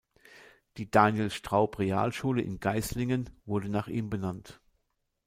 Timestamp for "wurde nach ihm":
3.45-4.09